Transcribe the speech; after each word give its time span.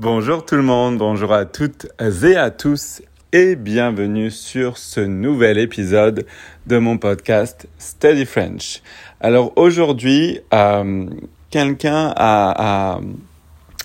Bonjour 0.00 0.46
tout 0.46 0.54
le 0.54 0.62
monde, 0.62 0.96
bonjour 0.96 1.32
à 1.32 1.44
toutes 1.44 1.88
et 2.00 2.36
à 2.36 2.52
tous 2.52 3.02
et 3.32 3.56
bienvenue 3.56 4.30
sur 4.30 4.78
ce 4.78 5.00
nouvel 5.00 5.58
épisode 5.58 6.24
de 6.68 6.78
mon 6.78 6.98
podcast 6.98 7.66
Study 7.78 8.24
French. 8.24 8.80
Alors 9.20 9.52
aujourd'hui, 9.56 10.38
euh, 10.54 11.06
quelqu'un 11.50 12.14
a, 12.16 13.00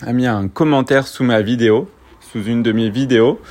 mis 0.06 0.28
un 0.28 0.50
commentaire 0.50 1.08
sous 1.08 1.24
ma 1.24 1.42
vidéo, 1.42 1.90
sous 2.32 2.44
une 2.44 2.62
de 2.62 2.72
mes 2.74 2.92
vidéos, 2.92 3.42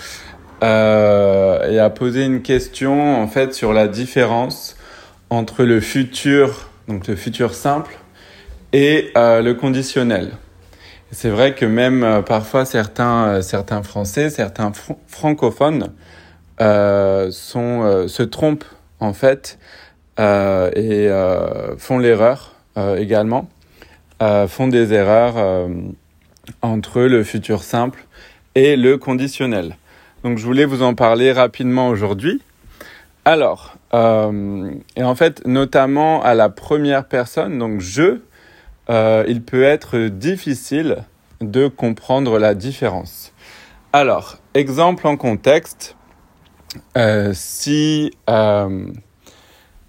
euh, 0.62 1.68
et 1.68 1.80
a 1.80 1.90
posé 1.90 2.24
une 2.24 2.42
question 2.42 3.20
en 3.20 3.26
fait 3.26 3.54
sur 3.54 3.72
la 3.72 3.88
différence 3.88 4.76
entre 5.30 5.64
le 5.64 5.80
futur, 5.80 6.70
donc 6.86 7.08
le 7.08 7.16
futur 7.16 7.54
simple, 7.54 7.98
et 8.72 9.10
euh, 9.16 9.42
le 9.42 9.54
conditionnel. 9.54 10.36
C'est 11.14 11.28
vrai 11.28 11.54
que 11.54 11.66
même 11.66 12.02
euh, 12.04 12.22
parfois 12.22 12.64
certains, 12.64 13.26
euh, 13.26 13.42
certains 13.42 13.82
Français, 13.82 14.30
certains 14.30 14.72
francophones 15.06 15.92
euh, 16.62 17.30
sont, 17.30 18.08
se 18.08 18.22
trompent 18.22 18.64
en 18.98 19.12
fait 19.12 19.58
et 20.18 21.08
font 21.78 21.98
l'erreur 21.98 22.54
également, 22.96 23.48
font 24.20 24.68
des 24.68 24.92
erreurs 24.92 25.68
entre 26.60 27.00
le 27.00 27.24
futur 27.24 27.64
simple 27.64 28.04
et 28.54 28.76
le 28.76 28.98
conditionnel. 28.98 29.76
Donc 30.22 30.38
je 30.38 30.44
voulais 30.44 30.66
vous 30.66 30.82
en 30.82 30.94
parler 30.94 31.32
rapidement 31.32 31.88
aujourd'hui. 31.88 32.40
Alors, 33.24 33.74
et 33.92 35.02
en 35.02 35.14
fait, 35.16 35.44
notamment 35.46 36.22
à 36.22 36.34
la 36.34 36.48
première 36.50 37.06
personne, 37.06 37.58
donc 37.58 37.80
je, 37.80 38.20
euh, 38.90 39.24
il 39.28 39.42
peut 39.42 39.62
être 39.62 40.08
difficile 40.08 41.04
de 41.40 41.68
comprendre 41.68 42.38
la 42.38 42.54
différence. 42.54 43.32
Alors, 43.92 44.38
exemple 44.54 45.06
en 45.06 45.16
contexte, 45.16 45.96
euh, 46.96 47.32
si 47.34 48.10
euh, 48.28 48.86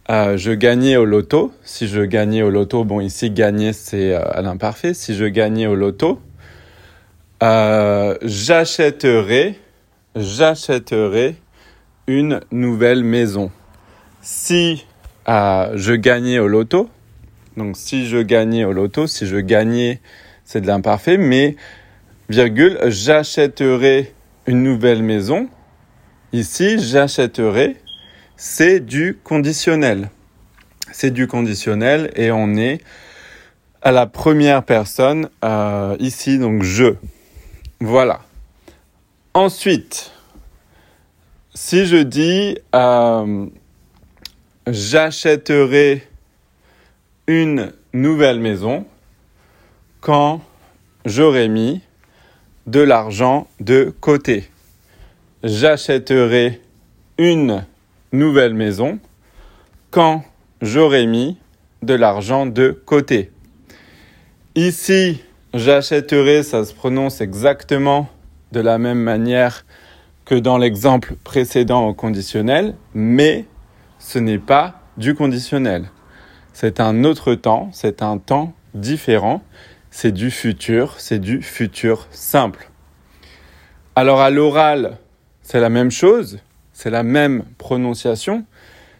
je 0.09 0.52
gagnais 0.52 0.97
au 0.97 1.05
loto, 1.05 1.53
si 1.63 1.88
je 1.88 2.02
gagnais 2.02 2.44
au 2.44 2.50
loto, 2.50 2.83
bon 2.83 3.00
ici 3.00 3.31
gagner 3.31 3.72
c'est 3.73 4.13
à 4.13 4.41
l'imparfait, 4.41 4.94
si 4.94 5.16
je 5.16 5.25
gagnais 5.25 5.67
au 5.67 5.75
loto, 5.75 6.19
j'achèterais, 7.41 9.55
j'achèterais 10.16 11.35
une 12.07 12.41
nouvelle 12.52 13.03
maison. 13.03 13.52
Si 14.22 14.85
je 15.28 15.94
gagnais 15.94 16.39
au 16.39 16.47
loto, 16.47 16.89
donc 17.58 17.78
si 17.78 18.08
je 18.08 18.18
gagnais 18.18 18.66
au 18.66 18.72
loto, 18.72 19.08
si 19.08 19.28
je 19.28 19.38
gagnais, 19.38 20.00
c'est 20.46 20.62
de 20.62 20.68
l'imparfait, 20.68 21.18
mais 21.18 21.56
virgule, 22.30 22.80
j'achèterai 22.88 24.14
une 24.48 24.64
nouvelle 24.64 25.04
maison. 25.04 25.48
Ici, 26.31 26.80
j'achèterai, 26.80 27.78
c'est 28.36 28.80
du 28.80 29.18
conditionnel. 29.24 30.09
C'est 30.92 31.12
du 31.12 31.28
conditionnel 31.28 32.12
et 32.16 32.31
on 32.31 32.56
est 32.56 32.80
à 33.81 33.92
la 33.92 34.06
première 34.06 34.64
personne 34.64 35.30
euh, 35.44 35.96
ici, 36.00 36.40
donc 36.40 36.64
je. 36.64 36.96
Voilà. 37.80 38.22
Ensuite, 39.34 40.12
si 41.54 41.86
je 41.86 41.98
dis 41.98 42.58
euh, 42.74 43.46
j'achèterai 44.68 46.08
une 47.27 47.71
nouvelle 47.93 48.39
maison 48.39 48.85
quand 50.02 50.41
j'aurai 51.05 51.47
mis 51.47 51.81
de 52.67 52.81
l'argent 52.81 53.47
de 53.59 53.93
côté. 53.99 54.49
J'achèterai 55.44 56.61
une 57.17 57.66
nouvelle 58.11 58.53
maison 58.53 58.99
quand 59.91 60.23
j'aurai 60.62 61.06
mis 61.06 61.38
de 61.81 61.94
l'argent 61.94 62.45
de 62.45 62.72
côté. 62.85 63.31
Ici, 64.56 65.22
j'achèterai, 65.53 66.44
ça 66.44 66.66
se 66.66 66.73
prononce 66.73 67.22
exactement 67.22 68.09
de 68.51 68.59
la 68.59 68.78
même 68.78 69.00
manière 69.00 69.66
que 70.25 70.35
dans 70.35 70.57
l'exemple 70.57 71.16
précédent 71.23 71.88
au 71.88 71.94
conditionnel, 71.94 72.75
mais 72.94 73.45
ce 74.00 74.19
n'est 74.19 74.39
pas 74.39 74.81
du 74.97 75.16
conditionnel. 75.16 75.89
C'est 76.53 76.80
un 76.80 77.03
autre 77.03 77.34
temps, 77.34 77.69
c'est 77.74 78.02
un 78.03 78.19
temps 78.19 78.53
différent, 78.75 79.41
c'est 79.90 80.12
du 80.12 80.31
futur, 80.31 80.96
c'est 81.00 81.19
du 81.19 81.41
futur 81.41 82.08
simple. 82.12 82.69
Alors 83.96 84.22
à 84.22 84.30
l'oral, 84.30 84.97
c'est 85.42 85.59
la 85.59 85.69
même 85.69 85.92
chose, 85.92 86.40
c'est 86.72 86.90
la 86.90 87.03
même 87.03 87.44
prononciation. 87.58 88.46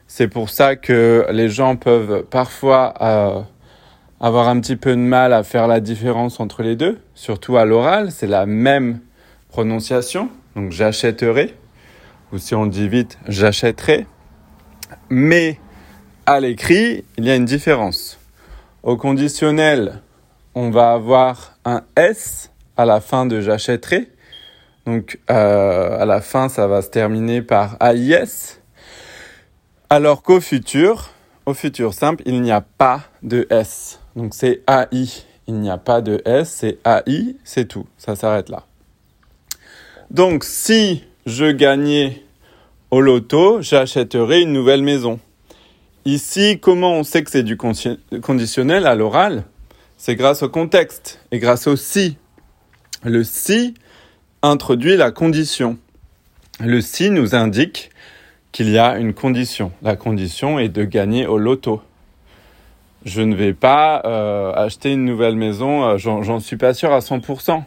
C'est 0.08 0.28
pour 0.28 0.50
ça 0.50 0.76
que 0.76 1.26
les 1.32 1.50
gens 1.50 1.76
peuvent 1.76 2.24
parfois 2.30 2.94
euh, 3.02 3.42
avoir 4.20 4.48
un 4.48 4.60
petit 4.60 4.76
peu 4.76 4.92
de 4.92 5.02
mal 5.02 5.34
à 5.34 5.44
faire 5.44 5.68
la 5.68 5.80
différence 5.80 6.40
entre 6.40 6.64
les 6.64 6.76
deux, 6.76 7.00
surtout 7.14 7.58
à 7.58 7.66
l'oral, 7.66 8.12
c'est 8.12 8.28
la 8.28 8.46
même 8.46 9.00
prononciation. 9.50 10.30
Donc 10.56 10.72
j'achèterai, 10.72 11.56
ou 12.32 12.38
si 12.38 12.56
on 12.56 12.66
dit 12.66 12.88
vite, 12.88 13.18
j'achèterai. 13.28 14.06
Mais 15.10 15.60
à 16.26 16.40
l'écrit, 16.40 17.04
il 17.18 17.26
y 17.26 17.30
a 17.30 17.36
une 17.36 17.46
différence. 17.46 18.20
Au 18.84 18.98
conditionnel, 18.98 20.02
on 20.56 20.70
va 20.70 20.94
avoir 20.94 21.58
un 21.66 21.84
S 21.96 22.52
à 22.78 22.86
la 22.86 23.02
fin 23.02 23.26
de 23.26 23.42
j'achèterai. 23.42 24.10
Donc 24.86 25.20
euh, 25.30 26.02
à 26.02 26.06
la 26.06 26.22
fin, 26.22 26.50
ça 26.50 26.68
va 26.68 26.82
se 26.82 26.90
terminer 26.90 27.42
par 27.42 27.78
AIS. 27.82 28.60
Alors 29.90 30.24
qu'au 30.24 30.42
futur, 30.42 31.12
au 31.46 31.54
futur 31.54 31.94
simple, 31.94 32.24
il 32.26 32.42
n'y 32.42 32.52
a 32.52 32.62
pas 32.62 33.02
de 33.22 33.48
S. 33.50 34.00
Donc 34.16 34.34
c'est 34.34 34.62
AI. 34.68 35.08
Il 35.48 35.60
n'y 35.60 35.70
a 35.70 35.78
pas 35.78 36.02
de 36.02 36.22
S, 36.26 36.50
c'est 36.62 36.80
AI, 36.86 37.36
c'est 37.44 37.68
tout. 37.68 37.86
Ça 37.98 38.16
s'arrête 38.16 38.50
là. 38.50 38.64
Donc 40.10 40.44
si 40.46 41.04
je 41.26 41.52
gagnais 41.52 42.24
au 42.92 43.02
loto, 43.02 43.62
j'achèterais 43.62 44.42
une 44.42 44.54
nouvelle 44.54 44.84
maison. 44.84 45.20
Ici, 46.06 46.60
comment 46.62 46.96
on 46.96 47.04
sait 47.04 47.24
que 47.24 47.32
c'est 47.32 47.44
du 47.44 47.56
conditionnel 47.56 48.88
à 48.88 48.96
l'oral? 48.96 49.46
C'est 49.98 50.16
grâce 50.16 50.44
au 50.44 50.50
contexte 50.50 51.22
et 51.32 51.40
grâce 51.40 51.66
au 51.66 51.78
si. 51.78 52.18
Le 53.04 53.24
si 53.24 53.74
introduit 54.42 54.98
la 54.98 55.12
condition. 55.12 55.78
Le 56.60 56.82
si 56.82 57.10
nous 57.10 57.36
indique 57.36 57.90
qu'il 58.52 58.70
y 58.70 58.78
a 58.78 58.98
une 58.98 59.14
condition. 59.14 59.72
La 59.82 59.96
condition 59.96 60.60
est 60.60 60.68
de 60.68 60.84
gagner 60.84 61.26
au 61.26 61.38
loto. 61.38 61.82
Je 63.06 63.22
ne 63.22 63.34
vais 63.34 63.54
pas 63.54 64.02
euh, 64.04 64.52
acheter 64.54 64.92
une 64.92 65.06
nouvelle 65.06 65.38
maison, 65.38 65.86
euh, 65.86 65.98
j'en 65.98 66.40
suis 66.42 66.58
pas 66.58 66.74
sûr 66.74 66.92
à 66.92 67.00
100%. 67.00 67.64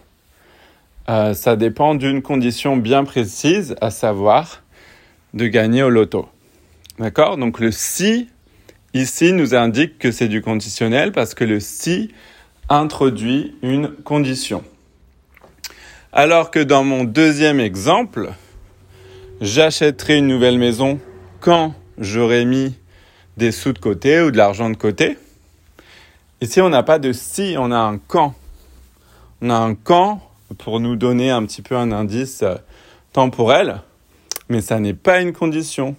Euh, 1.08 1.32
ça 1.32 1.56
dépend 1.56 1.94
d'une 1.94 2.20
condition 2.20 2.76
bien 2.76 3.04
précise, 3.04 3.76
à 3.80 3.90
savoir 3.90 4.62
de 5.32 5.46
gagner 5.46 5.82
au 5.82 5.90
loto. 5.90 6.28
D'accord? 6.98 7.36
Donc 7.36 7.60
le 7.60 7.70
si 7.70 8.28
ici 8.94 9.32
nous 9.32 9.54
indique 9.54 9.98
que 9.98 10.10
c'est 10.10 10.28
du 10.28 10.40
conditionnel 10.40 11.12
parce 11.12 11.34
que 11.34 11.44
le 11.44 11.60
si 11.60 12.10
introduit 12.68 13.54
une 13.62 13.90
condition. 13.90 14.64
Alors 16.12 16.50
que 16.50 16.60
dans 16.60 16.82
mon 16.82 17.04
deuxième 17.04 17.60
exemple, 17.60 18.32
j'achèterai 19.42 20.18
une 20.18 20.26
nouvelle 20.26 20.58
maison 20.58 20.98
quand 21.40 21.74
j'aurai 21.98 22.46
mis 22.46 22.74
des 23.36 23.52
sous 23.52 23.74
de 23.74 23.78
côté 23.78 24.22
ou 24.22 24.30
de 24.30 24.38
l'argent 24.38 24.70
de 24.70 24.76
côté. 24.76 25.18
Ici, 26.40 26.60
on 26.60 26.70
n'a 26.70 26.82
pas 26.82 26.98
de 26.98 27.12
si, 27.12 27.56
on 27.58 27.70
a 27.70 27.78
un 27.78 27.98
quand. 27.98 28.34
On 29.42 29.50
a 29.50 29.56
un 29.56 29.74
quand 29.74 30.22
pour 30.58 30.80
nous 30.80 30.96
donner 30.96 31.30
un 31.30 31.44
petit 31.44 31.60
peu 31.60 31.76
un 31.76 31.92
indice 31.92 32.44
temporel, 33.12 33.82
mais 34.48 34.62
ça 34.62 34.80
n'est 34.80 34.94
pas 34.94 35.20
une 35.20 35.32
condition. 35.32 35.96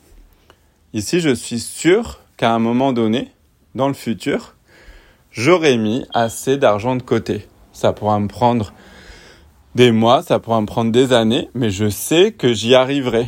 Ici, 0.94 1.20
je 1.20 1.34
suis 1.36 1.60
sûr 1.60 2.20
qu'à 2.38 2.54
un 2.54 2.60
moment 2.60 2.94
donné, 2.94 3.32
dans 3.76 3.90
le 3.90 3.94
futur, 3.94 4.56
j'aurai 5.32 5.78
mis 5.78 6.06
assez 6.14 6.58
d'argent 6.58 6.96
de 6.96 7.04
côté. 7.04 7.46
Ça 7.74 7.92
pourra 7.92 8.20
me 8.20 8.28
prendre 8.28 8.74
des 9.76 9.92
mois, 9.92 10.24
ça 10.24 10.40
pourra 10.40 10.62
me 10.62 10.66
prendre 10.66 10.92
des 10.92 11.12
années, 11.12 11.50
mais 11.54 11.70
je 11.70 11.90
sais 11.90 12.32
que 12.32 12.54
j'y 12.54 12.74
arriverai. 12.74 13.28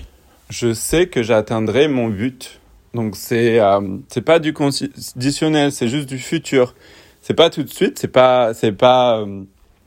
Je 0.50 0.74
sais 0.74 1.08
que 1.08 1.22
j'atteindrai 1.22 1.90
mon 1.90 2.08
but. 2.08 2.60
Donc 2.94 3.16
c'est 3.16 3.60
euh, 3.60 3.98
c'est 4.08 4.22
pas 4.22 4.40
du 4.40 4.54
conditionnel, 4.54 5.72
c'est 5.72 5.90
juste 5.90 6.10
du 6.10 6.18
futur. 6.18 6.74
C'est 7.22 7.36
pas 7.36 7.50
tout 7.50 7.62
de 7.62 7.70
suite, 7.70 8.00
c'est 8.00 8.08
pas 8.08 8.54
c'est 8.54 8.72
pas 8.72 9.20
euh, 9.20 9.44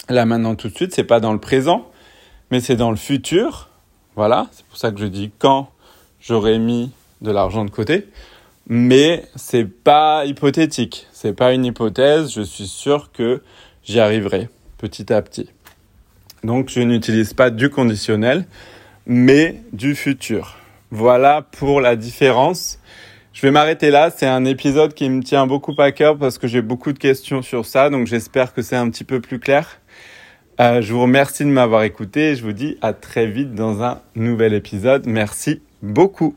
là 0.08 0.24
maintenant 0.24 0.54
tout 0.54 0.68
de 0.68 0.74
suite, 0.74 0.94
c'est 0.94 1.04
pas 1.04 1.18
dans 1.18 1.32
le 1.32 1.40
présent, 1.40 1.90
mais 2.50 2.60
c'est 2.60 2.76
dans 2.76 2.90
le 2.90 2.96
futur. 2.96 3.70
Voilà, 4.14 4.46
c'est 4.52 4.64
pour 4.66 4.76
ça 4.76 4.92
que 4.92 5.00
je 5.00 5.06
dis 5.06 5.32
quand 5.38 5.70
j'aurai 6.20 6.58
mis 6.58 6.92
de 7.22 7.30
l'argent 7.30 7.64
de 7.64 7.70
côté. 7.70 8.06
Mais 8.68 9.24
c'est 9.34 9.64
pas 9.64 10.24
hypothétique. 10.26 11.06
C'est 11.12 11.32
pas 11.32 11.52
une 11.52 11.64
hypothèse. 11.64 12.32
Je 12.32 12.42
suis 12.42 12.66
sûr 12.66 13.10
que 13.12 13.42
j'y 13.84 14.00
arriverai 14.00 14.48
petit 14.78 15.12
à 15.12 15.22
petit. 15.22 15.48
Donc 16.44 16.68
je 16.68 16.80
n'utilise 16.80 17.34
pas 17.34 17.50
du 17.50 17.70
conditionnel, 17.70 18.46
mais 19.06 19.62
du 19.72 19.94
futur. 19.94 20.56
Voilà 20.90 21.42
pour 21.42 21.80
la 21.80 21.96
différence. 21.96 22.78
Je 23.32 23.40
vais 23.42 23.50
m'arrêter 23.50 23.90
là. 23.90 24.10
C'est 24.10 24.26
un 24.26 24.44
épisode 24.44 24.92
qui 24.92 25.08
me 25.08 25.22
tient 25.22 25.46
beaucoup 25.46 25.74
à 25.78 25.92
cœur 25.92 26.18
parce 26.18 26.38
que 26.38 26.46
j'ai 26.46 26.62
beaucoup 26.62 26.92
de 26.92 26.98
questions 26.98 27.42
sur 27.42 27.64
ça. 27.64 27.90
Donc 27.90 28.06
j'espère 28.06 28.52
que 28.52 28.60
c'est 28.62 28.76
un 28.76 28.90
petit 28.90 29.04
peu 29.04 29.20
plus 29.20 29.38
clair. 29.38 29.80
Euh, 30.60 30.82
je 30.82 30.92
vous 30.92 31.02
remercie 31.02 31.44
de 31.44 31.48
m'avoir 31.48 31.82
écouté 31.82 32.30
et 32.30 32.36
je 32.36 32.42
vous 32.42 32.52
dis 32.52 32.76
à 32.82 32.92
très 32.92 33.26
vite 33.26 33.54
dans 33.54 33.82
un 33.82 34.00
nouvel 34.14 34.52
épisode. 34.52 35.06
Merci 35.06 35.62
beaucoup. 35.80 36.36